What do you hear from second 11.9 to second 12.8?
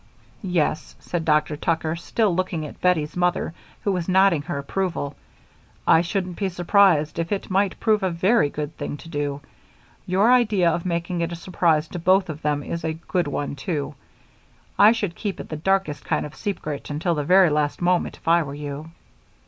both of them